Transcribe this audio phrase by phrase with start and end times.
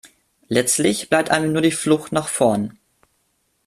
[0.47, 2.75] Letztlich bleibt einem nur die Flucht nach vorn.